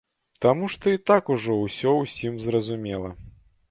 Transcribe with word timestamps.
Таму 0.45 0.69
што 0.75 0.85
і 0.95 1.03
так 1.11 1.31
ужо 1.35 1.59
ўсё 1.61 1.95
ўсім 2.03 2.43
зразумела. 2.51 3.19